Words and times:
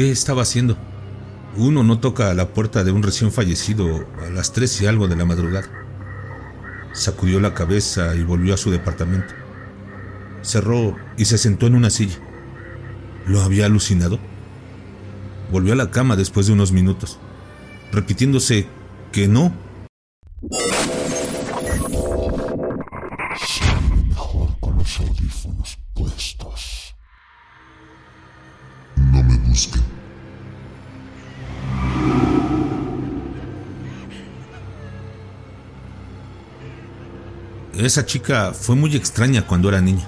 ¿Qué 0.00 0.10
estaba 0.10 0.40
haciendo? 0.40 0.78
Uno 1.58 1.82
no 1.82 2.00
toca 2.00 2.30
a 2.30 2.34
la 2.34 2.54
puerta 2.54 2.84
de 2.84 2.90
un 2.90 3.02
recién 3.02 3.30
fallecido 3.30 4.06
a 4.22 4.30
las 4.30 4.50
tres 4.54 4.80
y 4.80 4.86
algo 4.86 5.08
de 5.08 5.14
la 5.14 5.26
madrugada. 5.26 5.68
Sacudió 6.94 7.38
la 7.38 7.52
cabeza 7.52 8.16
y 8.16 8.22
volvió 8.22 8.54
a 8.54 8.56
su 8.56 8.70
departamento. 8.70 9.34
Cerró 10.40 10.96
y 11.18 11.26
se 11.26 11.36
sentó 11.36 11.66
en 11.66 11.74
una 11.74 11.90
silla. 11.90 12.18
¿Lo 13.26 13.42
había 13.42 13.66
alucinado? 13.66 14.18
Volvió 15.52 15.74
a 15.74 15.76
la 15.76 15.90
cama 15.90 16.16
después 16.16 16.46
de 16.46 16.54
unos 16.54 16.72
minutos, 16.72 17.18
repitiéndose 17.92 18.68
que 19.12 19.28
no. 19.28 19.52
Esa 37.80 38.04
chica 38.04 38.52
fue 38.52 38.76
muy 38.76 38.94
extraña 38.94 39.46
cuando 39.46 39.70
era 39.70 39.80
niña. 39.80 40.06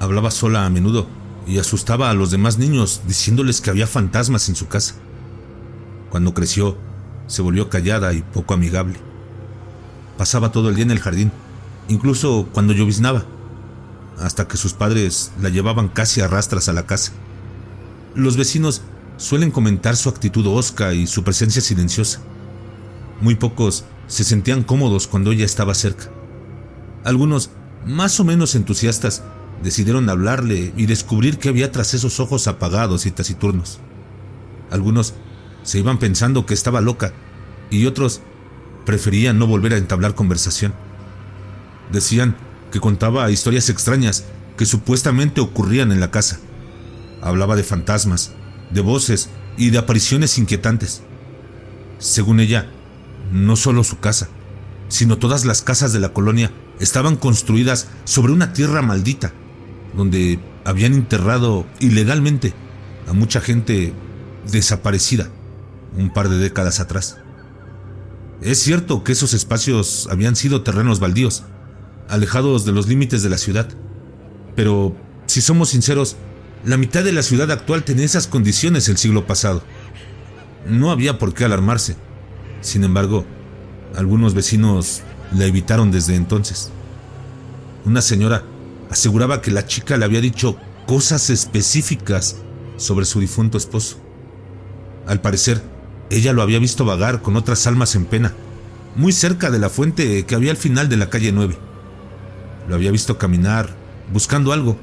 Hablaba 0.00 0.30
sola 0.30 0.64
a 0.64 0.70
menudo 0.70 1.06
y 1.46 1.58
asustaba 1.58 2.08
a 2.08 2.14
los 2.14 2.30
demás 2.30 2.56
niños 2.56 3.02
diciéndoles 3.06 3.60
que 3.60 3.68
había 3.68 3.86
fantasmas 3.86 4.48
en 4.48 4.56
su 4.56 4.68
casa. 4.68 4.94
Cuando 6.08 6.32
creció, 6.32 6.78
se 7.26 7.42
volvió 7.42 7.68
callada 7.68 8.14
y 8.14 8.22
poco 8.22 8.54
amigable. 8.54 8.98
Pasaba 10.16 10.50
todo 10.50 10.70
el 10.70 10.76
día 10.76 10.84
en 10.84 10.92
el 10.92 11.00
jardín, 11.00 11.30
incluso 11.88 12.48
cuando 12.54 12.72
lloviznaba, 12.72 13.26
hasta 14.18 14.48
que 14.48 14.56
sus 14.56 14.72
padres 14.72 15.30
la 15.42 15.50
llevaban 15.50 15.88
casi 15.90 16.22
a 16.22 16.26
rastras 16.26 16.70
a 16.70 16.72
la 16.72 16.86
casa. 16.86 17.12
Los 18.14 18.38
vecinos 18.38 18.80
suelen 19.18 19.50
comentar 19.50 19.94
su 19.94 20.08
actitud 20.08 20.46
osca 20.46 20.94
y 20.94 21.06
su 21.06 21.22
presencia 21.22 21.60
silenciosa. 21.60 22.20
Muy 23.20 23.34
pocos 23.34 23.84
se 24.06 24.24
sentían 24.24 24.62
cómodos 24.62 25.06
cuando 25.06 25.32
ella 25.32 25.44
estaba 25.44 25.74
cerca. 25.74 26.08
Algunos, 27.04 27.50
más 27.86 28.20
o 28.20 28.24
menos 28.24 28.54
entusiastas, 28.54 29.22
decidieron 29.62 30.08
hablarle 30.08 30.72
y 30.76 30.86
descubrir 30.86 31.38
qué 31.38 31.48
había 31.48 31.72
tras 31.72 31.94
esos 31.94 32.20
ojos 32.20 32.46
apagados 32.48 33.06
y 33.06 33.10
taciturnos. 33.10 33.80
Algunos 34.70 35.14
se 35.62 35.78
iban 35.78 35.98
pensando 35.98 36.46
que 36.46 36.54
estaba 36.54 36.80
loca 36.80 37.12
y 37.70 37.86
otros 37.86 38.20
preferían 38.84 39.38
no 39.38 39.46
volver 39.46 39.74
a 39.74 39.78
entablar 39.78 40.14
conversación. 40.14 40.74
Decían 41.90 42.36
que 42.70 42.80
contaba 42.80 43.30
historias 43.30 43.68
extrañas 43.68 44.24
que 44.56 44.66
supuestamente 44.66 45.40
ocurrían 45.40 45.92
en 45.92 46.00
la 46.00 46.10
casa. 46.10 46.40
Hablaba 47.20 47.56
de 47.56 47.64
fantasmas, 47.64 48.32
de 48.70 48.80
voces 48.80 49.28
y 49.56 49.70
de 49.70 49.78
apariciones 49.78 50.38
inquietantes. 50.38 51.02
Según 51.98 52.40
ella, 52.40 52.70
no 53.32 53.56
solo 53.56 53.84
su 53.84 53.98
casa, 53.98 54.28
sino 54.88 55.18
todas 55.18 55.44
las 55.44 55.62
casas 55.62 55.92
de 55.92 56.00
la 56.00 56.12
colonia 56.12 56.50
estaban 56.80 57.16
construidas 57.16 57.88
sobre 58.04 58.32
una 58.32 58.52
tierra 58.52 58.82
maldita, 58.82 59.32
donde 59.94 60.38
habían 60.64 60.94
enterrado 60.94 61.66
ilegalmente 61.80 62.54
a 63.08 63.12
mucha 63.12 63.40
gente 63.40 63.92
desaparecida 64.50 65.30
un 65.96 66.12
par 66.12 66.28
de 66.28 66.38
décadas 66.38 66.80
atrás. 66.80 67.18
Es 68.40 68.58
cierto 68.58 69.04
que 69.04 69.12
esos 69.12 69.34
espacios 69.34 70.08
habían 70.10 70.34
sido 70.34 70.62
terrenos 70.62 70.98
baldíos, 70.98 71.44
alejados 72.08 72.64
de 72.64 72.72
los 72.72 72.88
límites 72.88 73.22
de 73.22 73.30
la 73.30 73.38
ciudad, 73.38 73.68
pero 74.56 74.96
si 75.26 75.40
somos 75.40 75.70
sinceros, 75.70 76.16
la 76.64 76.76
mitad 76.76 77.04
de 77.04 77.12
la 77.12 77.22
ciudad 77.22 77.50
actual 77.50 77.84
tenía 77.84 78.04
esas 78.04 78.26
condiciones 78.26 78.88
el 78.88 78.96
siglo 78.96 79.26
pasado. 79.26 79.62
No 80.68 80.90
había 80.90 81.18
por 81.18 81.34
qué 81.34 81.44
alarmarse. 81.44 81.96
Sin 82.60 82.84
embargo, 82.84 83.24
algunos 83.96 84.34
vecinos 84.34 85.02
la 85.36 85.46
evitaron 85.46 85.90
desde 85.90 86.14
entonces. 86.14 86.70
Una 87.84 88.02
señora 88.02 88.44
aseguraba 88.90 89.40
que 89.40 89.50
la 89.50 89.66
chica 89.66 89.96
le 89.96 90.04
había 90.04 90.20
dicho 90.20 90.56
cosas 90.86 91.30
específicas 91.30 92.36
sobre 92.76 93.04
su 93.04 93.20
difunto 93.20 93.58
esposo. 93.58 93.98
Al 95.06 95.20
parecer, 95.20 95.62
ella 96.10 96.32
lo 96.32 96.42
había 96.42 96.58
visto 96.58 96.84
vagar 96.84 97.22
con 97.22 97.36
otras 97.36 97.66
almas 97.66 97.94
en 97.94 98.04
pena, 98.04 98.32
muy 98.96 99.12
cerca 99.12 99.50
de 99.50 99.58
la 99.58 99.70
fuente 99.70 100.24
que 100.26 100.34
había 100.34 100.50
al 100.50 100.56
final 100.56 100.88
de 100.88 100.96
la 100.96 101.08
calle 101.08 101.32
9. 101.32 101.56
Lo 102.68 102.74
había 102.74 102.90
visto 102.90 103.18
caminar, 103.18 103.70
buscando 104.12 104.52
algo, 104.52 104.76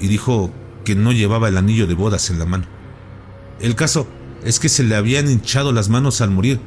y 0.00 0.08
dijo 0.08 0.50
que 0.84 0.94
no 0.94 1.12
llevaba 1.12 1.48
el 1.48 1.56
anillo 1.56 1.86
de 1.86 1.94
bodas 1.94 2.30
en 2.30 2.38
la 2.38 2.46
mano. 2.46 2.64
El 3.60 3.74
caso 3.74 4.06
es 4.44 4.58
que 4.58 4.68
se 4.68 4.82
le 4.82 4.96
habían 4.96 5.30
hinchado 5.30 5.72
las 5.72 5.88
manos 5.88 6.20
al 6.20 6.30
morir 6.30 6.60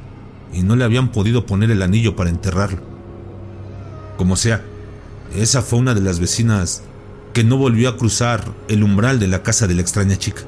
y 0.53 0.61
no 0.61 0.75
le 0.75 0.83
habían 0.83 1.11
podido 1.11 1.45
poner 1.45 1.71
el 1.71 1.81
anillo 1.81 2.15
para 2.15 2.29
enterrarlo. 2.29 2.92
Como 4.17 4.35
sea, 4.35 4.63
esa 5.35 5.61
fue 5.61 5.79
una 5.79 5.93
de 5.93 6.01
las 6.01 6.19
vecinas 6.19 6.83
que 7.33 7.43
no 7.43 7.57
volvió 7.57 7.89
a 7.89 7.97
cruzar 7.97 8.53
el 8.67 8.83
umbral 8.83 9.19
de 9.19 9.27
la 9.27 9.43
casa 9.43 9.67
de 9.67 9.73
la 9.73 9.81
extraña 9.81 10.17
chica. 10.17 10.43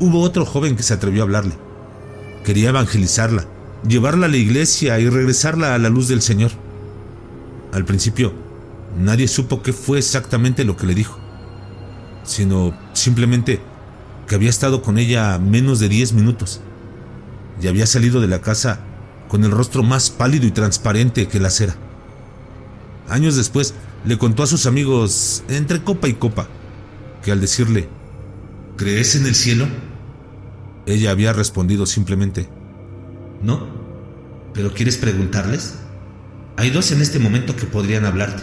Hubo 0.00 0.20
otro 0.20 0.44
joven 0.44 0.76
que 0.76 0.82
se 0.82 0.94
atrevió 0.94 1.22
a 1.22 1.24
hablarle 1.24 1.68
Quería 2.44 2.70
evangelizarla, 2.70 3.44
llevarla 3.86 4.26
a 4.26 4.30
la 4.30 4.38
iglesia 4.38 4.98
y 4.98 5.08
regresarla 5.10 5.74
a 5.74 5.78
la 5.78 5.90
luz 5.90 6.08
del 6.08 6.22
Señor. 6.22 6.50
Al 7.74 7.84
principio, 7.84 8.32
nadie 8.98 9.28
supo 9.28 9.62
qué 9.62 9.74
fue 9.74 9.98
exactamente 9.98 10.64
lo 10.64 10.74
que 10.74 10.86
le 10.86 10.94
dijo, 10.94 11.18
sino 12.24 12.74
simplemente 12.94 13.60
que 14.26 14.34
había 14.34 14.48
estado 14.48 14.80
con 14.80 14.96
ella 14.96 15.38
menos 15.38 15.78
de 15.78 15.90
10 15.90 16.14
minutos 16.14 16.60
y 17.60 17.66
había 17.68 17.86
salido 17.86 18.20
de 18.20 18.28
la 18.28 18.40
casa 18.40 18.80
con 19.28 19.44
el 19.44 19.50
rostro 19.50 19.82
más 19.82 20.08
pálido 20.08 20.46
y 20.46 20.50
transparente 20.50 21.28
que 21.28 21.40
la 21.40 21.50
cera. 21.50 21.76
Años 23.08 23.36
después 23.36 23.74
le 24.04 24.18
contó 24.18 24.42
a 24.42 24.46
sus 24.46 24.66
amigos, 24.66 25.42
entre 25.48 25.82
copa 25.82 26.08
y 26.08 26.14
copa, 26.14 26.48
que 27.22 27.32
al 27.32 27.40
decirle, 27.40 27.88
¿crees 28.76 29.16
en 29.16 29.26
el 29.26 29.34
cielo? 29.34 29.66
Ella 30.86 31.10
había 31.10 31.32
respondido 31.32 31.86
simplemente, 31.86 32.48
no, 33.42 33.66
pero 34.52 34.72
¿quieres 34.74 34.96
preguntarles? 34.98 35.76
Hay 36.56 36.70
dos 36.70 36.90
en 36.92 37.00
este 37.00 37.18
momento 37.18 37.56
que 37.56 37.66
podrían 37.66 38.04
hablarte. 38.04 38.42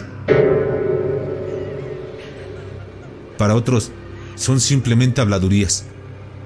Para 3.38 3.54
otros, 3.54 3.92
son 4.34 4.60
simplemente 4.60 5.20
habladurías, 5.20 5.84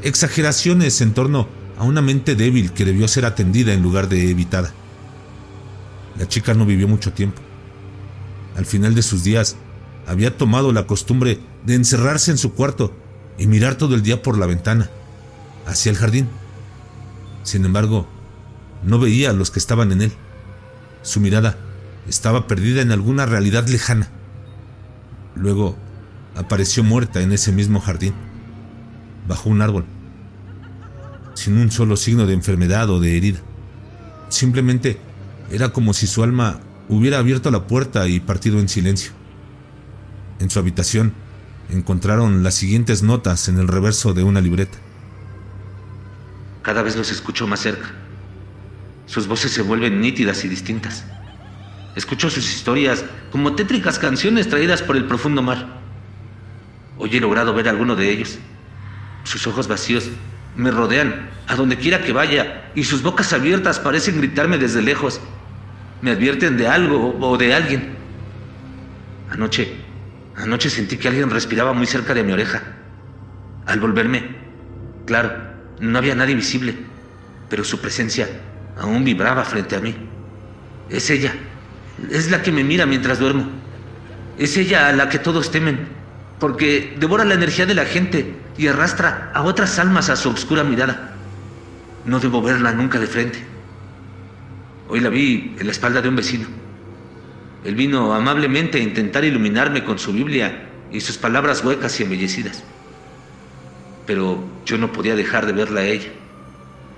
exageraciones 0.03 1.01
en 1.01 1.15
torno 1.15 1.49
a 1.79 1.85
una 1.85 2.03
mente 2.03 2.35
débil 2.35 2.73
que 2.73 2.85
debió 2.85 3.09
ser 3.09 3.25
atendida 3.25 3.73
en 3.73 3.83
lugar 3.83 4.09
de 4.09 4.31
evitada. 4.31 4.73
La 6.19 6.29
chica 6.29 6.53
no 6.53 6.67
vivió 6.67 6.87
mucho 6.89 7.13
tiempo. 7.13 7.41
Al 8.61 8.67
final 8.67 8.95
de 8.95 9.01
sus 9.01 9.25
días, 9.25 9.57
había 10.07 10.37
tomado 10.37 10.71
la 10.71 10.87
costumbre 10.87 11.41
de 11.65 11.77
encerrarse 11.77 12.31
en 12.31 12.37
su 12.37 12.53
cuarto 12.53 12.95
y 13.39 13.47
mirar 13.47 13.77
todo 13.77 13.95
el 13.95 14.03
día 14.03 14.23
por 14.23 14.37
la 14.37 14.45
ventana 14.45 14.91
hacia 15.67 15.89
el 15.89 15.97
jardín. 15.97 16.29
Sin 17.43 17.65
embargo, 17.65 18.07
no 18.85 18.99
veía 18.99 19.31
a 19.31 19.33
los 19.33 19.51
que 19.51 19.59
estaban 19.59 19.93
en 19.93 20.03
él. 20.03 20.13
Su 21.01 21.21
mirada 21.21 21.57
estaba 22.07 22.47
perdida 22.47 22.83
en 22.83 22.93
alguna 22.93 23.25
realidad 23.25 23.67
lejana. 23.67 24.11
Luego 25.35 25.75
apareció 26.37 26.85
muerta 26.85 27.23
en 27.23 27.33
ese 27.33 27.53
mismo 27.53 27.81
jardín, 27.81 28.13
bajo 29.27 29.49
un 29.49 29.63
árbol, 29.63 29.87
sin 31.33 31.57
un 31.57 31.71
solo 31.71 31.97
signo 31.97 32.27
de 32.27 32.35
enfermedad 32.35 32.91
o 32.91 33.01
de 33.01 33.17
herida. 33.17 33.41
Simplemente 34.29 34.99
era 35.51 35.71
como 35.71 35.95
si 35.95 36.07
su 36.07 36.23
alma 36.23 36.61
hubiera 36.91 37.19
abierto 37.19 37.51
la 37.53 37.69
puerta 37.69 38.09
y 38.09 38.19
partido 38.19 38.59
en 38.59 38.69
silencio. 38.69 39.13
En 40.41 40.51
su 40.51 40.59
habitación 40.59 41.13
encontraron 41.71 42.43
las 42.43 42.55
siguientes 42.55 43.05
notas 43.05 43.49
en 43.49 43.59
el 43.59 43.69
reverso 43.69 44.13
de 44.13 44.25
una 44.25 44.41
libreta. 44.41 44.77
Cada 46.63 46.83
vez 46.83 46.97
los 46.97 47.13
escucho 47.13 47.47
más 47.47 47.61
cerca. 47.61 47.93
Sus 49.07 49.29
voces 49.29 49.53
se 49.53 49.63
vuelven 49.63 50.01
nítidas 50.01 50.45
y 50.45 50.49
distintas. 50.49 51.05
Escucho 51.95 52.29
sus 52.29 52.53
historias 52.53 53.05
como 53.31 53.55
tétricas 53.55 53.99
canciones 54.01 54.49
traídas 54.49 54.83
por 54.83 54.97
el 54.97 55.05
profundo 55.05 55.43
mar. 55.43 55.81
Hoy 56.99 57.17
he 57.17 57.21
logrado 57.21 57.55
ver 57.55 57.69
a 57.69 57.71
alguno 57.71 57.95
de 57.95 58.11
ellos. 58.11 58.39
Sus 59.23 59.47
ojos 59.47 59.69
vacíos 59.69 60.09
me 60.57 60.73
rodean 60.73 61.31
a 61.47 61.55
donde 61.55 61.77
quiera 61.77 62.03
que 62.03 62.13
vaya 62.13 62.73
y 62.75 62.83
sus 62.83 63.03
bocas 63.03 63.33
abiertas 63.33 63.79
parecen 63.79 64.19
gritarme 64.19 64.59
desde 64.59 64.83
lejos. 64.83 65.21
Me 66.03 66.13
advierten 66.13 66.57
de 66.57 66.67
algo 66.67 67.17
o 67.21 67.37
de 67.37 67.55
alguien. 67.55 67.95
Anoche, 69.31 69.77
anoche 70.37 70.71
sentí 70.71 70.97
que 70.97 71.09
alguien 71.09 71.31
respiraba 71.31 71.73
muy 71.73 71.87
cerca 71.87 72.15
de 72.15 72.25
mi 72.25 72.33
oreja. 72.33 72.63
Al 73.67 73.81
volverme, 73.81 74.37
claro, 75.07 75.33
no 75.81 75.99
había 75.99 76.15
nadie 76.15 76.35
visible, 76.35 76.75
pero 77.49 77.65
su 77.65 77.81
presencia 77.81 78.29
aún 78.79 79.05
vibraba 79.05 79.45
frente 79.45 79.77
a 79.77 79.81
mí. 79.81 79.95
Es 80.89 81.11
ella, 81.11 81.35
es 82.11 82.31
la 82.31 82.43
que 82.43 82.51
me 82.51 82.65
mira 82.65 82.87
mientras 82.87 83.19
duermo. 83.19 83.47
Es 84.39 84.57
ella 84.57 84.89
a 84.89 84.93
la 84.93 85.09
que 85.09 85.19
todos 85.19 85.51
temen, 85.51 85.87
porque 86.39 86.97
devora 86.99 87.25
la 87.25 87.35
energía 87.35 87.67
de 87.67 87.75
la 87.75 87.85
gente 87.85 88.35
y 88.57 88.67
arrastra 88.67 89.31
a 89.35 89.43
otras 89.43 89.79
almas 89.79 90.09
a 90.09 90.17
su 90.17 90.31
oscura 90.31 90.65
mirada. 90.65 91.13
No 92.07 92.19
debo 92.19 92.41
verla 92.41 92.73
nunca 92.73 92.99
de 92.99 93.07
frente. 93.07 93.45
Hoy 94.93 94.99
la 94.99 95.09
vi 95.09 95.55
en 95.57 95.67
la 95.67 95.71
espalda 95.71 96.03
de 96.03 96.09
un 96.09 96.17
vecino. 96.17 96.49
Él 97.65 97.77
vino 97.77 98.13
amablemente 98.13 98.79
a 98.79 98.83
intentar 98.83 99.25
iluminarme 99.25 99.85
con 99.85 100.01
su 100.01 100.13
Biblia 100.13 100.69
y 100.91 101.01
sus 101.01 101.17
palabras 101.17 101.65
huecas 101.65 102.01
y 102.01 102.03
embellecidas. 102.03 102.65
Pero 104.05 104.43
yo 104.67 104.79
no 104.79 104.91
podía 104.91 105.15
dejar 105.15 105.47
de 105.47 105.53
verla 105.53 105.83
a 105.83 105.85
ella, 105.85 106.09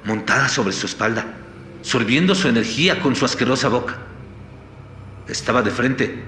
montada 0.05 0.49
sobre 0.49 0.73
su 0.73 0.87
espalda, 0.87 1.35
sorbiendo 1.83 2.35
su 2.35 2.49
energía 2.49 2.99
con 2.99 3.15
su 3.15 3.27
asquerosa 3.27 3.69
boca. 3.69 3.99
Estaba 5.29 5.61
de 5.61 5.71
frente, 5.71 6.23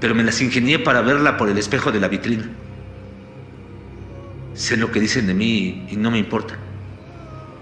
pero 0.00 0.14
me 0.14 0.24
las 0.24 0.40
ingenié 0.40 0.78
para 0.78 1.02
verla 1.02 1.36
por 1.36 1.50
el 1.50 1.58
espejo 1.58 1.92
de 1.92 2.00
la 2.00 2.08
vitrina. 2.08 2.48
Sé 4.54 4.78
lo 4.78 4.90
que 4.90 5.00
dicen 5.00 5.26
de 5.26 5.34
mí 5.34 5.86
y 5.90 5.96
no 5.96 6.10
me 6.10 6.18
importa. 6.18 6.56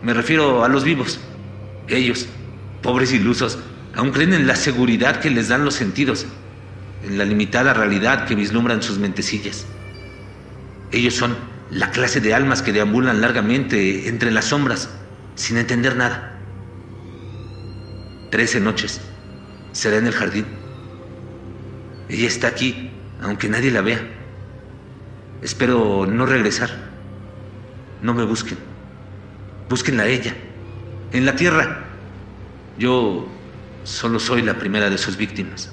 Me 0.01 0.15
refiero 0.15 0.63
a 0.63 0.69
los 0.69 0.85
vivos. 0.85 1.19
Ellos, 1.89 2.29
pobres 2.83 3.13
ilusos, 3.13 3.59
aún 3.95 4.11
creen 4.11 4.33
en 4.33 4.47
la 4.47 4.57
seguridad 4.57 5.21
que 5.21 5.31
les 5.31 5.49
dan 5.49 5.65
los 5.65 5.75
sentidos, 5.75 6.27
en 7.05 7.19
la 7.19 7.25
limitada 7.25 7.75
realidad 7.75 8.27
que 8.27 8.35
vislumbran 8.35 8.83
sus 8.83 8.99
mentecillas. 8.99 9.67
Ellos 10.91 11.15
son 11.15 11.37
la 11.71 11.91
clase 11.91 12.21
de 12.21 12.35
almas 12.35 12.63
que 12.63 12.73
deambulan 12.73 13.21
largamente 13.21 14.09
entre 14.09 14.31
las 14.31 14.47
sombras, 14.47 14.89
sin 15.35 15.59
entender 15.59 15.97
nada. 15.97 16.39
Trece 18.31 18.61
noches. 18.61 19.01
Será 19.73 19.99
en 19.99 20.07
el 20.07 20.13
jardín. 20.13 20.47
Ella 22.09 22.27
está 22.27 22.49
aquí, 22.49 22.91
aunque 23.23 23.49
nadie 23.49 23.71
la 23.71 23.83
vea. 23.83 24.01
Espero 25.43 26.07
no 26.07 26.27
regresar. 26.27 26.71
No 28.03 28.15
me 28.15 28.25
busquen. 28.25 28.59
Búsquenla 29.69 30.05
a 30.05 30.07
ella. 30.07 30.35
En 31.13 31.27
la 31.27 31.37
tierra. 31.37 31.88
Yo 32.79 33.27
solo 33.83 34.21
soy 34.21 34.43
la 34.43 34.57
primera 34.57 34.89
de 34.89 34.99
sus 34.99 35.17
víctimas. 35.17 35.71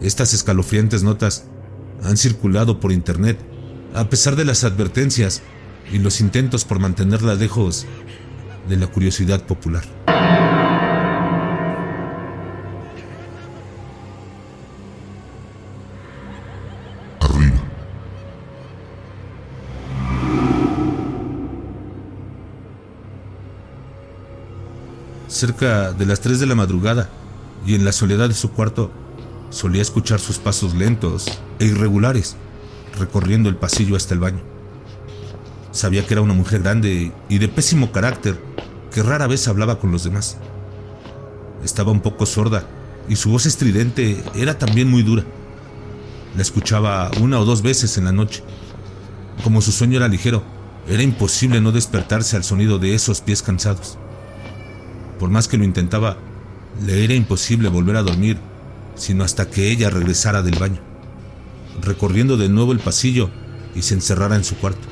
Estas 0.00 0.34
escalofriantes 0.34 1.04
notas 1.04 1.44
han 2.02 2.16
circulado 2.16 2.80
por 2.80 2.90
internet 2.90 3.38
a 3.94 4.08
pesar 4.08 4.34
de 4.34 4.44
las 4.44 4.64
advertencias 4.64 5.42
y 5.92 5.98
los 5.98 6.20
intentos 6.20 6.64
por 6.64 6.80
mantenerla 6.80 7.36
lejos 7.36 7.86
de 8.68 8.76
la 8.76 8.88
curiosidad 8.88 9.46
popular. 9.46 9.84
Cerca 25.42 25.90
de 25.92 26.06
las 26.06 26.20
3 26.20 26.38
de 26.38 26.46
la 26.46 26.54
madrugada 26.54 27.10
y 27.66 27.74
en 27.74 27.84
la 27.84 27.90
soledad 27.90 28.28
de 28.28 28.34
su 28.34 28.52
cuarto, 28.52 28.92
solía 29.50 29.82
escuchar 29.82 30.20
sus 30.20 30.38
pasos 30.38 30.72
lentos 30.72 31.26
e 31.58 31.64
irregulares 31.64 32.36
recorriendo 32.96 33.48
el 33.48 33.56
pasillo 33.56 33.96
hasta 33.96 34.14
el 34.14 34.20
baño. 34.20 34.40
Sabía 35.72 36.06
que 36.06 36.14
era 36.14 36.20
una 36.20 36.32
mujer 36.32 36.62
grande 36.62 37.10
y 37.28 37.38
de 37.38 37.48
pésimo 37.48 37.90
carácter 37.90 38.40
que 38.92 39.02
rara 39.02 39.26
vez 39.26 39.48
hablaba 39.48 39.80
con 39.80 39.90
los 39.90 40.04
demás. 40.04 40.36
Estaba 41.64 41.90
un 41.90 42.02
poco 42.02 42.24
sorda 42.24 42.64
y 43.08 43.16
su 43.16 43.28
voz 43.30 43.44
estridente 43.44 44.22
era 44.36 44.58
también 44.58 44.88
muy 44.88 45.02
dura. 45.02 45.24
La 46.36 46.42
escuchaba 46.42 47.10
una 47.20 47.40
o 47.40 47.44
dos 47.44 47.62
veces 47.62 47.98
en 47.98 48.04
la 48.04 48.12
noche. 48.12 48.44
Como 49.42 49.60
su 49.60 49.72
sueño 49.72 49.96
era 49.96 50.06
ligero, 50.06 50.44
era 50.86 51.02
imposible 51.02 51.60
no 51.60 51.72
despertarse 51.72 52.36
al 52.36 52.44
sonido 52.44 52.78
de 52.78 52.94
esos 52.94 53.20
pies 53.20 53.42
cansados. 53.42 53.98
Por 55.22 55.30
más 55.30 55.46
que 55.46 55.56
lo 55.56 55.62
intentaba, 55.62 56.16
le 56.84 57.04
era 57.04 57.14
imposible 57.14 57.68
volver 57.68 57.94
a 57.94 58.02
dormir, 58.02 58.38
sino 58.96 59.22
hasta 59.22 59.48
que 59.48 59.70
ella 59.70 59.88
regresara 59.88 60.42
del 60.42 60.58
baño, 60.58 60.80
recorriendo 61.80 62.36
de 62.36 62.48
nuevo 62.48 62.72
el 62.72 62.80
pasillo 62.80 63.30
y 63.72 63.82
se 63.82 63.94
encerrara 63.94 64.34
en 64.34 64.42
su 64.42 64.56
cuarto. 64.56 64.88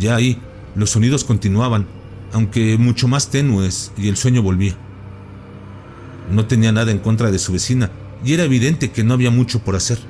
Ya 0.00 0.16
ahí, 0.16 0.42
los 0.74 0.90
sonidos 0.90 1.22
continuaban, 1.22 1.86
aunque 2.32 2.76
mucho 2.76 3.06
más 3.06 3.30
tenues, 3.30 3.92
y 3.96 4.08
el 4.08 4.16
sueño 4.16 4.42
volvía. 4.42 4.76
No 6.32 6.46
tenía 6.46 6.72
nada 6.72 6.90
en 6.90 6.98
contra 6.98 7.30
de 7.30 7.38
su 7.38 7.52
vecina, 7.52 7.92
y 8.24 8.32
era 8.32 8.42
evidente 8.42 8.90
que 8.90 9.04
no 9.04 9.14
había 9.14 9.30
mucho 9.30 9.60
por 9.60 9.76
hacer. 9.76 10.00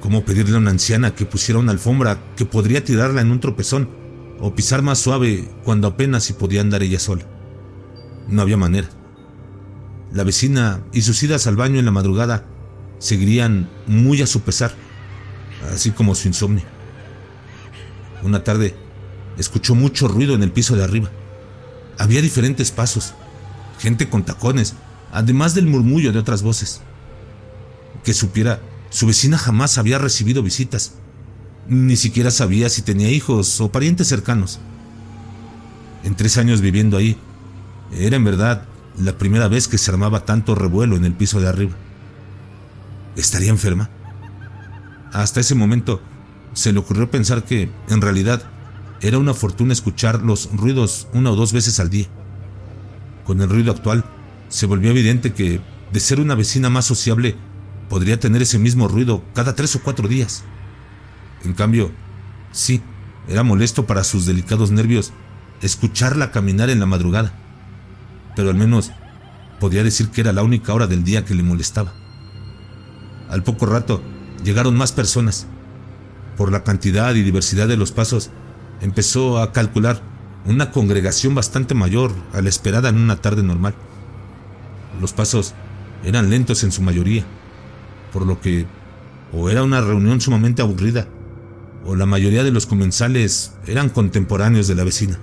¿Cómo 0.00 0.24
pedirle 0.24 0.54
a 0.54 0.60
una 0.60 0.70
anciana 0.70 1.14
que 1.14 1.26
pusiera 1.26 1.60
una 1.60 1.72
alfombra 1.72 2.18
que 2.34 2.46
podría 2.46 2.82
tirarla 2.82 3.20
en 3.20 3.30
un 3.30 3.40
tropezón 3.40 3.90
o 4.40 4.54
pisar 4.54 4.80
más 4.80 5.00
suave 5.00 5.50
cuando 5.64 5.86
apenas 5.86 6.24
si 6.24 6.32
podía 6.32 6.62
andar 6.62 6.82
ella 6.82 6.98
sola? 6.98 7.26
No 8.30 8.42
había 8.42 8.56
manera. 8.56 8.88
La 10.12 10.24
vecina 10.24 10.80
y 10.92 11.02
sus 11.02 11.22
idas 11.22 11.46
al 11.46 11.56
baño 11.56 11.78
en 11.78 11.84
la 11.84 11.90
madrugada 11.90 12.44
seguirían 12.98 13.68
muy 13.86 14.22
a 14.22 14.26
su 14.26 14.40
pesar, 14.40 14.72
así 15.72 15.90
como 15.90 16.14
su 16.14 16.28
insomnio. 16.28 16.64
Una 18.22 18.44
tarde 18.44 18.76
escuchó 19.38 19.74
mucho 19.74 20.08
ruido 20.08 20.34
en 20.34 20.42
el 20.42 20.52
piso 20.52 20.76
de 20.76 20.84
arriba. 20.84 21.10
Había 21.98 22.22
diferentes 22.22 22.70
pasos, 22.70 23.14
gente 23.78 24.08
con 24.08 24.24
tacones, 24.24 24.74
además 25.12 25.54
del 25.54 25.66
murmullo 25.66 26.12
de 26.12 26.18
otras 26.18 26.42
voces. 26.42 26.80
Que 28.04 28.14
supiera, 28.14 28.60
su 28.90 29.06
vecina 29.06 29.38
jamás 29.38 29.78
había 29.78 29.98
recibido 29.98 30.42
visitas, 30.42 30.94
ni 31.68 31.96
siquiera 31.96 32.30
sabía 32.30 32.68
si 32.68 32.82
tenía 32.82 33.10
hijos 33.10 33.60
o 33.60 33.70
parientes 33.70 34.08
cercanos. 34.08 34.60
En 36.04 36.14
tres 36.14 36.36
años 36.38 36.60
viviendo 36.60 36.96
ahí, 36.96 37.16
era 37.92 38.16
en 38.16 38.24
verdad 38.24 38.66
la 38.98 39.16
primera 39.18 39.48
vez 39.48 39.68
que 39.68 39.78
se 39.78 39.90
armaba 39.90 40.24
tanto 40.24 40.54
revuelo 40.54 40.96
en 40.96 41.04
el 41.04 41.12
piso 41.12 41.40
de 41.40 41.48
arriba. 41.48 41.72
¿Estaría 43.16 43.50
enferma? 43.50 43.90
Hasta 45.12 45.40
ese 45.40 45.54
momento 45.54 46.00
se 46.52 46.72
le 46.72 46.78
ocurrió 46.78 47.10
pensar 47.10 47.44
que, 47.44 47.70
en 47.88 48.00
realidad, 48.00 48.42
era 49.00 49.18
una 49.18 49.34
fortuna 49.34 49.72
escuchar 49.72 50.22
los 50.22 50.50
ruidos 50.52 51.08
una 51.12 51.30
o 51.30 51.36
dos 51.36 51.52
veces 51.52 51.80
al 51.80 51.90
día. 51.90 52.06
Con 53.24 53.40
el 53.40 53.48
ruido 53.48 53.72
actual, 53.72 54.04
se 54.48 54.66
volvió 54.66 54.90
evidente 54.90 55.32
que, 55.32 55.60
de 55.92 56.00
ser 56.00 56.20
una 56.20 56.34
vecina 56.34 56.70
más 56.70 56.84
sociable, 56.84 57.36
podría 57.88 58.20
tener 58.20 58.42
ese 58.42 58.58
mismo 58.58 58.88
ruido 58.88 59.24
cada 59.34 59.54
tres 59.54 59.74
o 59.76 59.82
cuatro 59.82 60.06
días. 60.06 60.44
En 61.44 61.54
cambio, 61.54 61.90
sí, 62.52 62.82
era 63.28 63.42
molesto 63.42 63.86
para 63.86 64.04
sus 64.04 64.26
delicados 64.26 64.70
nervios 64.70 65.12
escucharla 65.62 66.30
caminar 66.30 66.70
en 66.70 66.80
la 66.80 66.86
madrugada, 66.86 67.34
pero 68.40 68.48
al 68.48 68.56
menos 68.56 68.90
podía 69.58 69.84
decir 69.84 70.08
que 70.08 70.22
era 70.22 70.32
la 70.32 70.42
única 70.42 70.72
hora 70.72 70.86
del 70.86 71.04
día 71.04 71.26
que 71.26 71.34
le 71.34 71.42
molestaba. 71.42 71.92
Al 73.28 73.42
poco 73.42 73.66
rato 73.66 74.02
llegaron 74.42 74.78
más 74.78 74.92
personas. 74.92 75.46
Por 76.38 76.50
la 76.50 76.64
cantidad 76.64 77.14
y 77.14 77.22
diversidad 77.22 77.68
de 77.68 77.76
los 77.76 77.92
pasos, 77.92 78.30
empezó 78.80 79.40
a 79.42 79.52
calcular 79.52 80.00
una 80.46 80.70
congregación 80.70 81.34
bastante 81.34 81.74
mayor 81.74 82.14
a 82.32 82.40
la 82.40 82.48
esperada 82.48 82.88
en 82.88 82.96
una 82.96 83.16
tarde 83.16 83.42
normal. 83.42 83.74
Los 85.02 85.12
pasos 85.12 85.52
eran 86.02 86.30
lentos 86.30 86.64
en 86.64 86.72
su 86.72 86.80
mayoría, 86.80 87.24
por 88.10 88.24
lo 88.24 88.40
que 88.40 88.64
o 89.34 89.50
era 89.50 89.62
una 89.62 89.82
reunión 89.82 90.18
sumamente 90.22 90.62
aburrida, 90.62 91.08
o 91.84 91.94
la 91.94 92.06
mayoría 92.06 92.42
de 92.42 92.52
los 92.52 92.64
comensales 92.64 93.52
eran 93.66 93.90
contemporáneos 93.90 94.66
de 94.66 94.76
la 94.76 94.84
vecina. 94.84 95.18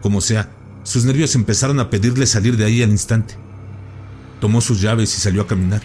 Como 0.00 0.22
sea, 0.22 0.55
sus 0.86 1.04
nervios 1.04 1.34
empezaron 1.34 1.80
a 1.80 1.90
pedirle 1.90 2.28
salir 2.28 2.56
de 2.56 2.64
ahí 2.64 2.80
al 2.80 2.90
instante. 2.90 3.34
Tomó 4.40 4.60
sus 4.60 4.80
llaves 4.80 5.12
y 5.16 5.20
salió 5.20 5.42
a 5.42 5.46
caminar. 5.48 5.82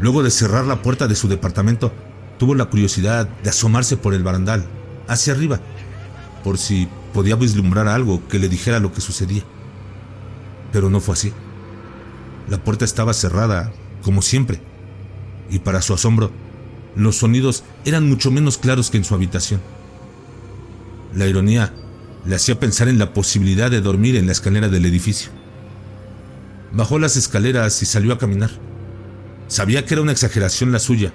Luego 0.00 0.24
de 0.24 0.32
cerrar 0.32 0.64
la 0.64 0.82
puerta 0.82 1.06
de 1.06 1.14
su 1.14 1.28
departamento, 1.28 1.92
tuvo 2.36 2.56
la 2.56 2.64
curiosidad 2.64 3.28
de 3.28 3.50
asomarse 3.50 3.96
por 3.96 4.12
el 4.12 4.24
barandal, 4.24 4.66
hacia 5.06 5.34
arriba, 5.34 5.60
por 6.42 6.58
si 6.58 6.88
podía 7.14 7.36
vislumbrar 7.36 7.86
algo 7.86 8.26
que 8.26 8.40
le 8.40 8.48
dijera 8.48 8.80
lo 8.80 8.92
que 8.92 9.00
sucedía. 9.00 9.44
Pero 10.72 10.90
no 10.90 10.98
fue 10.98 11.12
así. 11.12 11.32
La 12.48 12.58
puerta 12.64 12.84
estaba 12.84 13.14
cerrada, 13.14 13.72
como 14.02 14.20
siempre, 14.20 14.60
y 15.48 15.60
para 15.60 15.80
su 15.80 15.94
asombro, 15.94 16.32
los 16.96 17.18
sonidos 17.18 17.62
eran 17.84 18.08
mucho 18.08 18.32
menos 18.32 18.58
claros 18.58 18.90
que 18.90 18.96
en 18.96 19.04
su 19.04 19.14
habitación. 19.14 19.60
La 21.14 21.28
ironía 21.28 21.72
le 22.24 22.36
hacía 22.36 22.60
pensar 22.60 22.88
en 22.88 22.98
la 22.98 23.12
posibilidad 23.12 23.70
de 23.70 23.80
dormir 23.80 24.16
en 24.16 24.26
la 24.26 24.32
escalera 24.32 24.68
del 24.68 24.86
edificio. 24.86 25.30
Bajó 26.72 26.98
las 26.98 27.16
escaleras 27.16 27.82
y 27.82 27.86
salió 27.86 28.12
a 28.12 28.18
caminar. 28.18 28.50
Sabía 29.48 29.84
que 29.84 29.94
era 29.94 30.02
una 30.02 30.12
exageración 30.12 30.72
la 30.72 30.78
suya, 30.78 31.12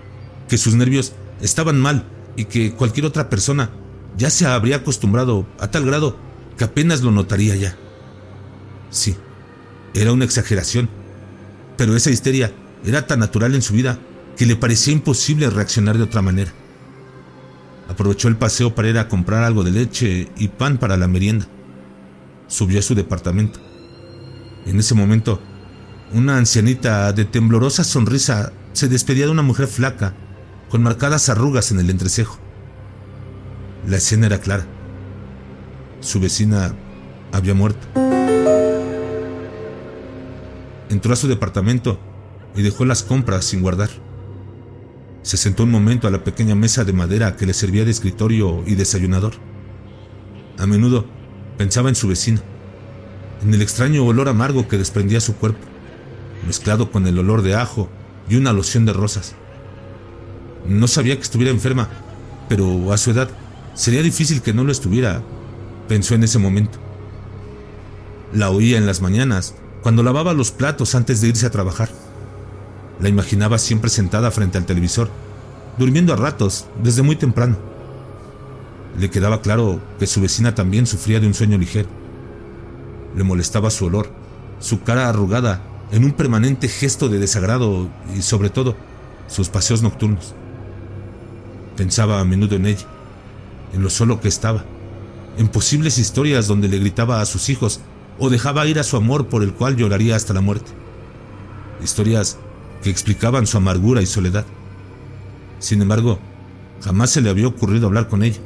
que 0.50 0.58
sus 0.58 0.76
nervios 0.76 1.14
estaban 1.42 1.80
mal 1.80 2.06
y 2.36 2.46
que 2.46 2.74
cualquier 2.74 3.06
otra 3.06 3.30
persona 3.30 3.70
ya 4.18 4.30
se 4.30 4.46
habría 4.46 4.78
acostumbrado 4.78 5.48
a 5.60 5.72
tal 5.72 5.86
grado 5.86 6.18
que 6.58 6.64
apenas 6.64 7.02
lo 7.02 7.12
notaría 7.12 7.56
ya. 7.56 7.78
Sí, 8.90 9.16
era 9.94 10.12
una 10.12 10.26
exageración, 10.26 10.90
pero 11.78 11.96
esa 11.96 12.12
histeria 12.12 12.52
era 12.86 13.08
tan 13.08 13.20
natural 13.20 13.56
en 13.56 13.62
su 13.62 13.74
vida 13.74 14.00
que 14.38 14.46
le 14.46 14.56
parecía 14.56 14.94
imposible 14.94 15.50
reaccionar 15.50 15.98
de 15.98 16.04
otra 16.04 16.22
manera. 16.22 16.54
Aprovechó 17.90 18.28
el 18.28 18.38
paseo 18.38 18.74
para 18.74 18.90
ir 18.90 18.98
a 18.98 19.08
comprar 19.08 19.44
algo 19.44 19.64
de 19.64 19.72
leche 19.72 20.30
y 20.38 20.48
pan 20.48 20.78
para 20.78 20.98
la 20.98 21.08
merienda. 21.08 21.48
Subió 22.48 22.80
a 22.80 22.82
su 22.82 22.96
departamento. 22.96 23.60
En 24.66 24.80
ese 24.80 24.96
momento, 24.96 25.42
una 26.14 26.38
ancianita 26.38 27.12
de 27.14 27.26
temblorosa 27.26 27.84
sonrisa 27.84 28.54
se 28.74 28.88
despedía 28.88 29.26
de 29.26 29.32
una 29.32 29.42
mujer 29.42 29.68
flaca, 29.68 30.14
con 30.70 30.82
marcadas 30.82 31.30
arrugas 31.30 31.72
en 31.72 31.80
el 31.80 31.90
entrecejo. 31.90 32.40
La 33.88 33.98
escena 33.98 34.26
era 34.26 34.40
clara. 34.40 34.66
Su 36.00 36.20
vecina 36.20 36.74
había 37.32 37.54
muerto. 37.54 37.88
Entró 40.90 41.14
a 41.14 41.16
su 41.16 41.28
departamento 41.28 42.00
y 42.56 42.62
dejó 42.62 42.86
las 42.86 43.04
compras 43.04 43.46
sin 43.46 43.62
guardar. 43.62 43.90
Se 45.26 45.38
sentó 45.38 45.64
un 45.64 45.72
momento 45.72 46.08
a 46.08 46.12
la 46.12 46.24
pequeña 46.24 46.54
mesa 46.54 46.84
de 46.84 46.94
madera 46.94 47.36
que 47.36 47.48
le 47.48 47.56
servía 47.56 47.84
de 47.84 47.90
escritorio 47.90 48.64
y 48.68 48.76
desayunador. 48.76 49.34
A 50.60 50.68
menudo 50.68 51.08
pensaba 51.58 51.90
en 51.90 51.96
su 51.96 52.08
vecina, 52.08 52.44
en 53.44 53.52
el 53.52 53.64
extraño 53.64 54.06
olor 54.06 54.30
amargo 54.30 54.68
que 54.68 54.78
desprendía 54.78 55.20
su 55.20 55.36
cuerpo, 55.36 55.66
mezclado 56.46 56.92
con 56.92 57.08
el 57.08 57.18
olor 57.18 57.42
de 57.42 57.56
ajo 57.56 57.90
y 58.30 58.36
una 58.36 58.54
loción 58.54 58.86
de 58.86 58.94
rosas. 58.94 59.34
No 60.68 60.88
sabía 60.88 61.16
que 61.16 61.24
estuviera 61.24 61.52
enferma, 61.52 61.90
pero 62.48 62.94
a 62.94 62.98
su 63.00 63.10
edad 63.10 63.30
sería 63.74 64.04
difícil 64.04 64.44
que 64.44 64.54
no 64.54 64.64
lo 64.64 64.72
estuviera, 64.72 65.24
pensó 65.88 66.14
en 66.14 66.24
ese 66.24 66.38
momento. 66.38 66.78
La 68.32 68.52
oía 68.52 68.78
en 68.78 68.86
las 68.86 69.02
mañanas, 69.02 69.56
cuando 69.82 70.04
lavaba 70.04 70.36
los 70.36 70.52
platos 70.52 70.94
antes 70.94 71.20
de 71.20 71.30
irse 71.30 71.48
a 71.48 71.52
trabajar. 71.52 72.05
La 73.00 73.10
imaginaba 73.10 73.58
siempre 73.58 73.90
sentada 73.90 74.32
frente 74.32 74.58
al 74.58 74.66
televisor, 74.66 75.10
durmiendo 75.78 76.14
a 76.14 76.16
ratos, 76.16 76.66
desde 76.82 77.02
muy 77.02 77.16
temprano. 77.16 77.58
Le 78.98 79.10
quedaba 79.10 79.42
claro 79.42 79.82
que 80.00 80.08
su 80.08 80.22
vecina 80.22 80.56
también 80.56 80.88
sufría 80.88 81.20
de 81.20 81.28
un 81.28 81.34
sueño 81.34 81.58
ligero. 81.58 81.90
Le 83.16 83.24
molestaba 83.24 83.70
su 83.70 83.86
olor, 83.86 84.10
su 84.60 84.84
cara 84.84 85.10
arrugada 85.10 85.62
en 85.92 86.06
un 86.06 86.14
permanente 86.14 86.68
gesto 86.68 87.10
de 87.10 87.20
desagrado 87.20 87.90
y 88.16 88.22
sobre 88.22 88.50
todo 88.50 88.76
sus 89.28 89.50
paseos 89.50 89.82
nocturnos. 89.82 90.34
Pensaba 91.76 92.22
a 92.22 92.26
menudo 92.26 92.56
en 92.56 92.66
ella, 92.68 92.86
en 93.74 93.84
lo 93.84 93.90
solo 93.90 94.22
que 94.22 94.30
estaba, 94.30 94.64
en 95.38 95.50
posibles 95.50 95.98
historias 95.98 96.48
donde 96.48 96.70
le 96.70 96.80
gritaba 96.80 97.20
a 97.20 97.26
sus 97.26 97.50
hijos 97.50 97.82
o 98.18 98.30
dejaba 98.30 98.66
ir 98.66 98.80
a 98.80 98.84
su 98.84 98.96
amor 98.96 99.28
por 99.28 99.44
el 99.44 99.54
cual 99.54 99.76
lloraría 99.76 100.16
hasta 100.16 100.34
la 100.34 100.40
muerte. 100.40 100.72
Historias 101.84 102.38
que 102.86 102.92
explicaban 102.92 103.48
su 103.48 103.58
amargura 103.58 104.04
y 104.04 104.06
soledad. 104.06 104.46
Sin 105.58 105.82
embargo, 105.82 106.20
jamás 106.84 107.10
se 107.10 107.20
le 107.20 107.32
había 107.32 107.48
ocurrido 107.48 107.88
hablar 107.88 108.08
con 108.08 108.22
ella. 108.22 108.38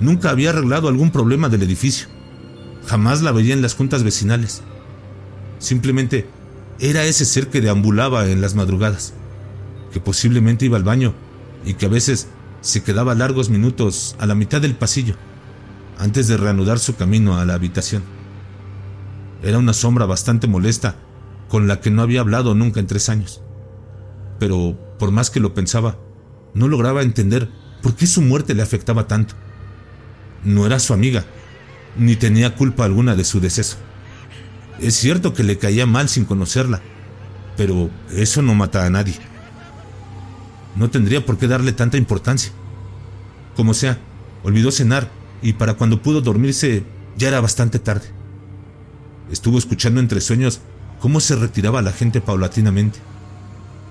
Nunca 0.00 0.30
había 0.30 0.48
arreglado 0.48 0.88
algún 0.88 1.10
problema 1.10 1.50
del 1.50 1.64
edificio. 1.64 2.08
Jamás 2.86 3.20
la 3.20 3.32
veía 3.32 3.52
en 3.52 3.60
las 3.60 3.74
juntas 3.74 4.02
vecinales. 4.02 4.62
Simplemente 5.58 6.26
era 6.78 7.04
ese 7.04 7.26
ser 7.26 7.48
que 7.48 7.60
deambulaba 7.60 8.30
en 8.30 8.40
las 8.40 8.54
madrugadas, 8.54 9.12
que 9.92 10.00
posiblemente 10.00 10.64
iba 10.64 10.78
al 10.78 10.84
baño 10.84 11.12
y 11.62 11.74
que 11.74 11.84
a 11.84 11.90
veces 11.90 12.28
se 12.62 12.82
quedaba 12.82 13.14
largos 13.14 13.50
minutos 13.50 14.16
a 14.18 14.24
la 14.24 14.34
mitad 14.34 14.62
del 14.62 14.74
pasillo 14.74 15.16
antes 15.98 16.28
de 16.28 16.38
reanudar 16.38 16.78
su 16.78 16.96
camino 16.96 17.36
a 17.36 17.44
la 17.44 17.52
habitación. 17.52 18.04
Era 19.42 19.58
una 19.58 19.74
sombra 19.74 20.06
bastante 20.06 20.46
molesta 20.46 20.96
con 21.50 21.68
la 21.68 21.80
que 21.80 21.90
no 21.90 22.00
había 22.00 22.20
hablado 22.20 22.54
nunca 22.54 22.80
en 22.80 22.86
tres 22.86 23.10
años. 23.10 23.42
Pero 24.40 24.76
por 24.98 25.12
más 25.12 25.30
que 25.30 25.38
lo 25.38 25.54
pensaba, 25.54 25.96
no 26.54 26.66
lograba 26.66 27.02
entender 27.02 27.48
por 27.82 27.94
qué 27.94 28.08
su 28.08 28.22
muerte 28.22 28.54
le 28.54 28.62
afectaba 28.62 29.06
tanto. 29.06 29.34
No 30.42 30.66
era 30.66 30.80
su 30.80 30.92
amiga, 30.92 31.24
ni 31.96 32.16
tenía 32.16 32.56
culpa 32.56 32.84
alguna 32.84 33.14
de 33.14 33.24
su 33.24 33.38
deceso. 33.38 33.76
Es 34.80 34.94
cierto 34.94 35.34
que 35.34 35.44
le 35.44 35.58
caía 35.58 35.86
mal 35.86 36.08
sin 36.08 36.24
conocerla, 36.24 36.80
pero 37.56 37.90
eso 38.12 38.42
no 38.42 38.54
mata 38.54 38.86
a 38.86 38.90
nadie. 38.90 39.14
No 40.74 40.88
tendría 40.90 41.24
por 41.24 41.36
qué 41.36 41.46
darle 41.46 41.72
tanta 41.72 41.98
importancia. 41.98 42.50
Como 43.54 43.74
sea, 43.74 43.98
olvidó 44.42 44.72
cenar 44.72 45.10
y 45.42 45.52
para 45.52 45.74
cuando 45.74 46.00
pudo 46.00 46.22
dormirse 46.22 46.84
ya 47.18 47.28
era 47.28 47.40
bastante 47.40 47.78
tarde. 47.78 48.08
Estuvo 49.30 49.58
escuchando 49.58 50.00
entre 50.00 50.22
sueños 50.22 50.60
cómo 50.98 51.20
se 51.20 51.36
retiraba 51.36 51.82
la 51.82 51.92
gente 51.92 52.22
paulatinamente. 52.22 53.09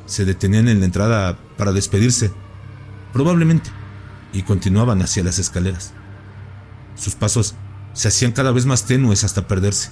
Se 0.09 0.25
detenían 0.25 0.67
en 0.67 0.79
la 0.79 0.87
entrada 0.87 1.37
para 1.55 1.71
despedirse, 1.71 2.31
probablemente, 3.13 3.69
y 4.33 4.41
continuaban 4.41 5.03
hacia 5.03 5.23
las 5.23 5.37
escaleras. 5.37 5.93
Sus 6.95 7.13
pasos 7.13 7.53
se 7.93 8.07
hacían 8.07 8.31
cada 8.31 8.51
vez 8.51 8.65
más 8.65 8.85
tenues 8.85 9.23
hasta 9.23 9.47
perderse. 9.47 9.91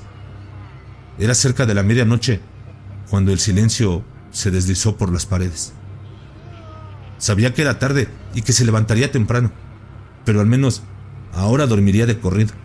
Era 1.19 1.36
cerca 1.36 1.67
de 1.67 1.75
la 1.75 1.83
medianoche 1.83 2.41
cuando 3.12 3.31
el 3.31 3.38
silencio 3.38 4.03
se 4.31 4.50
deslizó 4.50 4.97
por 4.97 5.13
las 5.13 5.27
paredes. 5.27 5.74
Sabía 7.19 7.53
que 7.53 7.62
era 7.62 7.77
tarde 7.77 8.07
y 8.33 8.41
que 8.41 8.53
se 8.53 8.65
levantaría 8.65 9.12
temprano, 9.12 9.51
pero 10.25 10.41
al 10.41 10.47
menos 10.47 10.81
ahora 11.31 11.67
dormiría 11.67 12.07
de 12.07 12.17
corrido. 12.17 12.55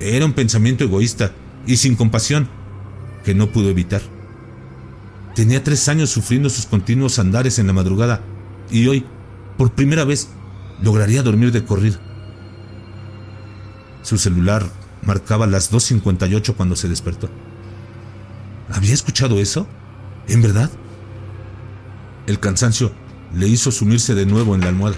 Era 0.00 0.26
un 0.26 0.32
pensamiento 0.32 0.82
egoísta 0.82 1.30
y 1.64 1.76
sin 1.76 1.94
compasión 1.94 2.48
que 3.24 3.36
no 3.36 3.52
pudo 3.52 3.70
evitar. 3.70 4.15
Tenía 5.36 5.62
tres 5.62 5.86
años 5.90 6.08
sufriendo 6.08 6.48
sus 6.48 6.64
continuos 6.64 7.18
andares 7.18 7.58
en 7.58 7.66
la 7.66 7.74
madrugada 7.74 8.22
y 8.70 8.86
hoy, 8.86 9.04
por 9.58 9.70
primera 9.70 10.06
vez, 10.06 10.30
lograría 10.80 11.22
dormir 11.22 11.52
de 11.52 11.62
corrido. 11.62 11.98
Su 14.00 14.16
celular 14.16 14.64
marcaba 15.02 15.46
las 15.46 15.70
2.58 15.70 16.54
cuando 16.54 16.74
se 16.74 16.88
despertó. 16.88 17.28
¿Había 18.72 18.94
escuchado 18.94 19.38
eso? 19.38 19.66
¿En 20.26 20.40
verdad? 20.40 20.70
El 22.26 22.40
cansancio 22.40 22.92
le 23.34 23.46
hizo 23.46 23.70
sumirse 23.70 24.14
de 24.14 24.24
nuevo 24.24 24.54
en 24.54 24.62
la 24.62 24.68
almohada, 24.68 24.96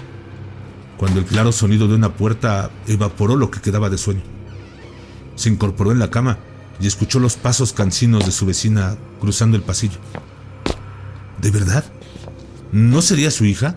cuando 0.95 1.19
el 1.19 1.25
claro 1.25 1.51
sonido 1.51 1.89
de 1.89 1.95
una 1.95 2.15
puerta 2.15 2.71
evaporó 2.87 3.35
lo 3.35 3.51
que 3.51 3.59
quedaba 3.59 3.89
de 3.89 3.97
sueño. 3.97 4.23
Se 5.35 5.49
incorporó 5.49 5.91
en 5.91 5.99
la 5.99 6.09
cama 6.09 6.37
y 6.79 6.87
escuchó 6.87 7.19
los 7.19 7.35
pasos 7.35 7.73
cansinos 7.73 8.25
de 8.25 8.31
su 8.31 8.45
vecina 8.45 8.95
cruzando 9.19 9.57
el 9.57 9.63
pasillo. 9.63 9.99
¿De 11.41 11.51
verdad? 11.51 11.85
¿No 12.71 13.01
sería 13.01 13.31
su 13.31 13.45
hija? 13.45 13.75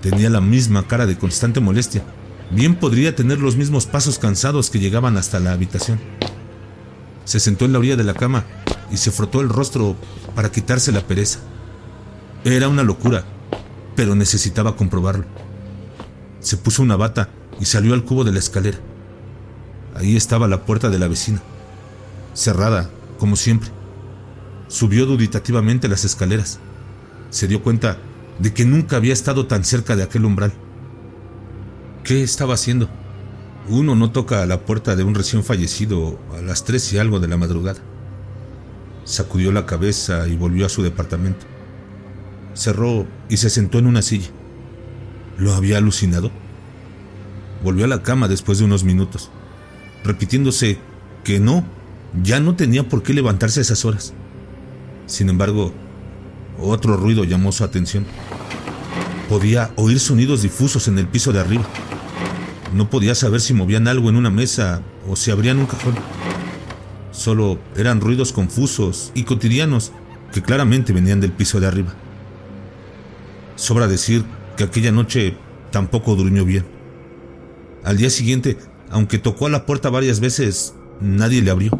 Tenía 0.00 0.30
la 0.30 0.40
misma 0.40 0.86
cara 0.86 1.06
de 1.06 1.18
constante 1.18 1.60
molestia. 1.60 2.02
Bien 2.50 2.74
podría 2.74 3.14
tener 3.14 3.38
los 3.38 3.56
mismos 3.56 3.86
pasos 3.86 4.18
cansados 4.18 4.70
que 4.70 4.78
llegaban 4.80 5.16
hasta 5.16 5.38
la 5.40 5.52
habitación. 5.52 6.00
Se 7.24 7.38
sentó 7.38 7.66
en 7.66 7.72
la 7.72 7.78
orilla 7.78 7.96
de 7.96 8.04
la 8.04 8.14
cama 8.14 8.44
y 8.90 8.96
se 8.96 9.10
frotó 9.10 9.40
el 9.40 9.50
rostro 9.50 9.94
para 10.34 10.50
quitarse 10.50 10.90
la 10.90 11.06
pereza. 11.06 11.40
Era 12.44 12.68
una 12.68 12.82
locura, 12.82 13.24
pero 13.94 14.14
necesitaba 14.14 14.76
comprobarlo. 14.76 15.26
Se 16.40 16.56
puso 16.56 16.82
una 16.82 16.96
bata 16.96 17.28
y 17.60 17.66
salió 17.66 17.92
al 17.92 18.04
cubo 18.04 18.24
de 18.24 18.32
la 18.32 18.38
escalera. 18.38 18.78
Ahí 19.94 20.16
estaba 20.16 20.48
la 20.48 20.64
puerta 20.64 20.88
de 20.88 20.98
la 20.98 21.08
vecina, 21.08 21.42
cerrada, 22.32 22.88
como 23.18 23.36
siempre. 23.36 23.70
Subió 24.70 25.04
duditativamente 25.04 25.86
las 25.86 26.06
escaleras. 26.06 26.60
Se 27.28 27.46
dio 27.46 27.62
cuenta 27.62 27.98
de 28.38 28.54
que 28.54 28.64
nunca 28.64 28.96
había 28.96 29.12
estado 29.12 29.46
tan 29.46 29.62
cerca 29.62 29.94
de 29.94 30.04
aquel 30.04 30.24
umbral. 30.24 30.54
¿Qué 32.02 32.22
estaba 32.22 32.54
haciendo? 32.54 32.88
Uno 33.68 33.94
no 33.94 34.10
toca 34.10 34.42
a 34.42 34.46
la 34.46 34.62
puerta 34.62 34.96
de 34.96 35.04
un 35.04 35.14
recién 35.14 35.44
fallecido 35.44 36.18
a 36.34 36.40
las 36.40 36.64
tres 36.64 36.90
y 36.94 36.98
algo 36.98 37.20
de 37.20 37.28
la 37.28 37.36
madrugada. 37.36 37.82
Sacudió 39.04 39.52
la 39.52 39.66
cabeza 39.66 40.26
y 40.26 40.36
volvió 40.36 40.64
a 40.64 40.70
su 40.70 40.82
departamento 40.82 41.44
cerró 42.54 43.06
y 43.28 43.36
se 43.38 43.50
sentó 43.50 43.78
en 43.78 43.86
una 43.86 44.02
silla. 44.02 44.28
¿Lo 45.38 45.54
había 45.54 45.78
alucinado? 45.78 46.30
Volvió 47.64 47.84
a 47.84 47.88
la 47.88 48.02
cama 48.02 48.28
después 48.28 48.58
de 48.58 48.64
unos 48.64 48.84
minutos, 48.84 49.30
repitiéndose 50.04 50.78
que 51.24 51.40
no, 51.40 51.64
ya 52.22 52.40
no 52.40 52.56
tenía 52.56 52.88
por 52.88 53.02
qué 53.02 53.14
levantarse 53.14 53.60
a 53.60 53.62
esas 53.62 53.84
horas. 53.84 54.14
Sin 55.10 55.28
embargo, 55.28 55.72
otro 56.62 56.96
ruido 56.96 57.24
llamó 57.24 57.50
su 57.50 57.64
atención. 57.64 58.06
Podía 59.28 59.72
oír 59.74 59.98
sonidos 59.98 60.42
difusos 60.42 60.86
en 60.86 60.98
el 60.98 61.08
piso 61.08 61.32
de 61.32 61.40
arriba. 61.40 61.64
No 62.72 62.88
podía 62.88 63.16
saber 63.16 63.40
si 63.40 63.52
movían 63.52 63.88
algo 63.88 64.08
en 64.08 64.14
una 64.14 64.30
mesa 64.30 64.82
o 65.08 65.16
si 65.16 65.32
abrían 65.32 65.58
un 65.58 65.66
cajón. 65.66 65.96
Solo 67.10 67.58
eran 67.76 68.00
ruidos 68.00 68.32
confusos 68.32 69.10
y 69.12 69.24
cotidianos 69.24 69.90
que 70.32 70.42
claramente 70.42 70.92
venían 70.92 71.20
del 71.20 71.32
piso 71.32 71.58
de 71.58 71.66
arriba. 71.66 71.92
Sobra 73.56 73.88
decir 73.88 74.24
que 74.56 74.62
aquella 74.62 74.92
noche 74.92 75.36
tampoco 75.72 76.14
durmió 76.14 76.44
bien. 76.44 76.64
Al 77.82 77.96
día 77.96 78.10
siguiente, 78.10 78.58
aunque 78.90 79.18
tocó 79.18 79.46
a 79.46 79.50
la 79.50 79.66
puerta 79.66 79.90
varias 79.90 80.20
veces, 80.20 80.74
nadie 81.00 81.42
le 81.42 81.50
abrió. 81.50 81.72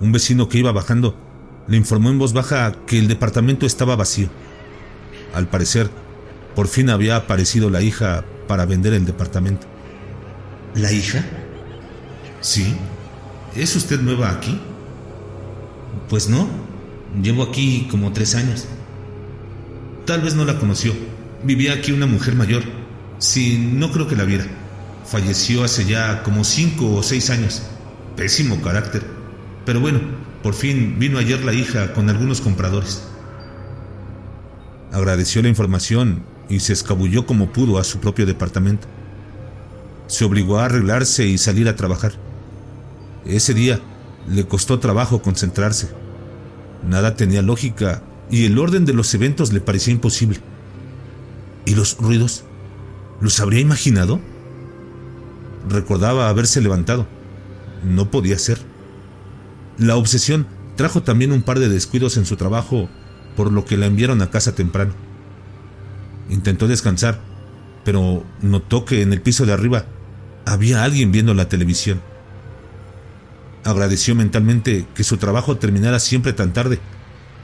Un 0.00 0.12
vecino 0.12 0.50
que 0.50 0.58
iba 0.58 0.70
bajando 0.70 1.23
le 1.66 1.76
informó 1.76 2.10
en 2.10 2.18
voz 2.18 2.32
baja 2.32 2.72
que 2.86 2.98
el 2.98 3.08
departamento 3.08 3.66
estaba 3.66 3.96
vacío. 3.96 4.28
Al 5.34 5.48
parecer, 5.48 5.90
por 6.54 6.68
fin 6.68 6.90
había 6.90 7.16
aparecido 7.16 7.70
la 7.70 7.82
hija 7.82 8.24
para 8.46 8.66
vender 8.66 8.92
el 8.92 9.06
departamento. 9.06 9.66
¿La 10.74 10.92
hija? 10.92 11.24
Sí. 12.40 12.74
¿Es 13.56 13.74
usted 13.76 14.00
nueva 14.00 14.30
aquí? 14.30 14.60
Pues 16.08 16.28
no. 16.28 16.48
Llevo 17.22 17.44
aquí 17.44 17.86
como 17.90 18.12
tres 18.12 18.34
años. 18.34 18.66
Tal 20.04 20.20
vez 20.20 20.34
no 20.34 20.44
la 20.44 20.58
conoció. 20.58 20.92
Vivía 21.42 21.72
aquí 21.74 21.92
una 21.92 22.06
mujer 22.06 22.34
mayor. 22.34 22.62
Sí, 23.18 23.58
no 23.58 23.90
creo 23.92 24.08
que 24.08 24.16
la 24.16 24.24
viera. 24.24 24.46
Falleció 25.06 25.64
hace 25.64 25.84
ya 25.84 26.22
como 26.22 26.44
cinco 26.44 26.94
o 26.94 27.02
seis 27.02 27.30
años. 27.30 27.62
Pésimo 28.16 28.60
carácter. 28.60 29.13
Pero 29.64 29.80
bueno, 29.80 30.00
por 30.42 30.54
fin 30.54 30.98
vino 30.98 31.18
ayer 31.18 31.42
la 31.44 31.52
hija 31.52 31.92
con 31.94 32.10
algunos 32.10 32.40
compradores. 32.40 33.02
Agradeció 34.92 35.42
la 35.42 35.48
información 35.48 36.22
y 36.48 36.60
se 36.60 36.72
escabulló 36.72 37.26
como 37.26 37.52
pudo 37.52 37.78
a 37.78 37.84
su 37.84 37.98
propio 37.98 38.26
departamento. 38.26 38.86
Se 40.06 40.24
obligó 40.24 40.58
a 40.58 40.66
arreglarse 40.66 41.26
y 41.26 41.38
salir 41.38 41.68
a 41.68 41.76
trabajar. 41.76 42.12
Ese 43.24 43.54
día 43.54 43.80
le 44.28 44.46
costó 44.46 44.78
trabajo 44.78 45.22
concentrarse. 45.22 45.88
Nada 46.86 47.16
tenía 47.16 47.42
lógica 47.42 48.02
y 48.30 48.44
el 48.44 48.58
orden 48.58 48.84
de 48.84 48.92
los 48.92 49.12
eventos 49.14 49.52
le 49.52 49.60
parecía 49.60 49.94
imposible. 49.94 50.40
¿Y 51.64 51.74
los 51.74 51.96
ruidos? 51.96 52.44
¿Los 53.20 53.40
habría 53.40 53.60
imaginado? 53.60 54.20
Recordaba 55.68 56.28
haberse 56.28 56.60
levantado. 56.60 57.06
No 57.82 58.10
podía 58.10 58.38
ser. 58.38 58.73
La 59.78 59.96
obsesión 59.96 60.46
trajo 60.76 61.02
también 61.02 61.32
un 61.32 61.42
par 61.42 61.58
de 61.58 61.68
descuidos 61.68 62.16
en 62.16 62.26
su 62.26 62.36
trabajo, 62.36 62.88
por 63.36 63.52
lo 63.52 63.64
que 63.64 63.76
la 63.76 63.86
enviaron 63.86 64.22
a 64.22 64.30
casa 64.30 64.54
temprano. 64.54 64.94
Intentó 66.30 66.68
descansar, 66.68 67.20
pero 67.84 68.24
notó 68.40 68.84
que 68.84 69.02
en 69.02 69.12
el 69.12 69.20
piso 69.20 69.46
de 69.46 69.52
arriba 69.52 69.86
había 70.46 70.84
alguien 70.84 71.12
viendo 71.12 71.34
la 71.34 71.48
televisión. 71.48 72.00
Agradeció 73.64 74.14
mentalmente 74.14 74.86
que 74.94 75.04
su 75.04 75.16
trabajo 75.16 75.56
terminara 75.56 75.98
siempre 75.98 76.32
tan 76.32 76.52
tarde, 76.52 76.78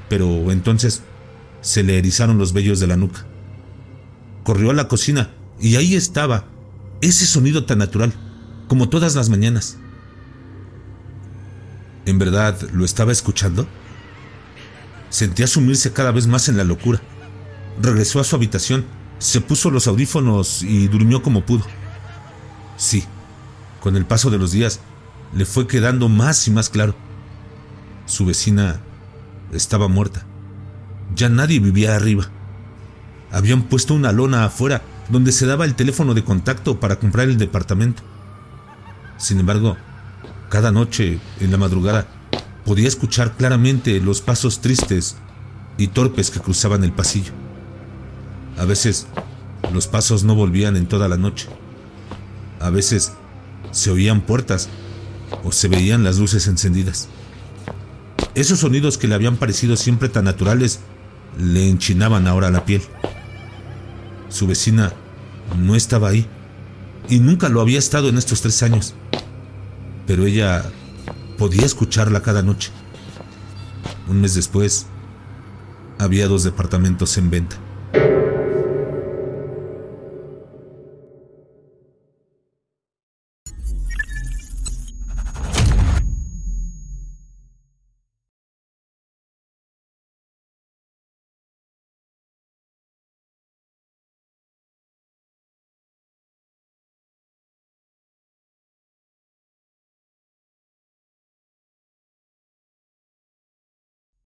pero 0.08 0.52
entonces 0.52 1.02
se 1.62 1.82
le 1.82 1.98
erizaron 1.98 2.38
los 2.38 2.52
vellos 2.52 2.78
de 2.78 2.86
la 2.86 2.96
nuca. 2.96 3.26
Corrió 4.44 4.70
a 4.70 4.74
la 4.74 4.88
cocina 4.88 5.30
y 5.60 5.76
ahí 5.76 5.94
estaba, 5.94 6.44
ese 7.00 7.26
sonido 7.26 7.64
tan 7.64 7.78
natural, 7.78 8.12
como 8.68 8.88
todas 8.88 9.14
las 9.14 9.30
mañanas. 9.30 9.78
¿En 12.06 12.18
verdad 12.18 12.60
lo 12.72 12.84
estaba 12.84 13.12
escuchando? 13.12 13.66
Sentía 15.10 15.46
sumirse 15.46 15.92
cada 15.92 16.12
vez 16.12 16.26
más 16.26 16.48
en 16.48 16.56
la 16.56 16.64
locura. 16.64 17.00
Regresó 17.80 18.20
a 18.20 18.24
su 18.24 18.36
habitación, 18.36 18.84
se 19.18 19.40
puso 19.40 19.70
los 19.70 19.86
audífonos 19.86 20.62
y 20.62 20.88
durmió 20.88 21.22
como 21.22 21.44
pudo. 21.44 21.64
Sí, 22.76 23.04
con 23.80 23.96
el 23.96 24.06
paso 24.06 24.30
de 24.30 24.38
los 24.38 24.52
días 24.52 24.80
le 25.34 25.44
fue 25.44 25.66
quedando 25.66 26.08
más 26.08 26.46
y 26.48 26.50
más 26.50 26.70
claro. 26.70 26.94
Su 28.06 28.24
vecina 28.24 28.80
estaba 29.52 29.88
muerta. 29.88 30.24
Ya 31.14 31.28
nadie 31.28 31.60
vivía 31.60 31.96
arriba. 31.96 32.28
Habían 33.30 33.62
puesto 33.62 33.94
una 33.94 34.12
lona 34.12 34.44
afuera 34.44 34.82
donde 35.08 35.32
se 35.32 35.46
daba 35.46 35.64
el 35.64 35.74
teléfono 35.74 36.14
de 36.14 36.24
contacto 36.24 36.80
para 36.80 36.98
comprar 36.98 37.28
el 37.28 37.38
departamento. 37.38 38.02
Sin 39.18 39.40
embargo, 39.40 39.76
cada 40.50 40.72
noche, 40.72 41.20
en 41.38 41.52
la 41.52 41.58
madrugada, 41.58 42.08
podía 42.66 42.88
escuchar 42.88 43.36
claramente 43.36 44.00
los 44.00 44.20
pasos 44.20 44.60
tristes 44.60 45.16
y 45.78 45.86
torpes 45.86 46.30
que 46.30 46.40
cruzaban 46.40 46.82
el 46.82 46.92
pasillo. 46.92 47.32
A 48.58 48.64
veces, 48.64 49.06
los 49.72 49.86
pasos 49.86 50.24
no 50.24 50.34
volvían 50.34 50.76
en 50.76 50.86
toda 50.86 51.08
la 51.08 51.16
noche. 51.16 51.48
A 52.58 52.68
veces, 52.68 53.12
se 53.70 53.92
oían 53.92 54.22
puertas 54.22 54.68
o 55.44 55.52
se 55.52 55.68
veían 55.68 56.02
las 56.02 56.18
luces 56.18 56.48
encendidas. 56.48 57.08
Esos 58.34 58.58
sonidos 58.58 58.98
que 58.98 59.06
le 59.06 59.14
habían 59.14 59.36
parecido 59.36 59.76
siempre 59.76 60.08
tan 60.08 60.24
naturales 60.24 60.80
le 61.38 61.68
enchinaban 61.68 62.26
ahora 62.26 62.50
la 62.50 62.64
piel. 62.64 62.82
Su 64.28 64.48
vecina 64.48 64.92
no 65.56 65.76
estaba 65.76 66.08
ahí 66.08 66.26
y 67.08 67.20
nunca 67.20 67.48
lo 67.48 67.60
había 67.60 67.78
estado 67.78 68.08
en 68.08 68.18
estos 68.18 68.40
tres 68.42 68.64
años 68.64 68.94
pero 70.10 70.26
ella 70.26 70.64
podía 71.38 71.64
escucharla 71.64 72.20
cada 72.20 72.42
noche. 72.42 72.72
Un 74.08 74.20
mes 74.20 74.34
después, 74.34 74.86
había 76.00 76.26
dos 76.26 76.42
departamentos 76.42 77.16
en 77.16 77.30
venta. 77.30 77.54